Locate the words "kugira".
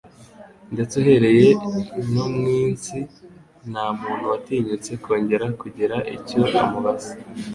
5.61-5.95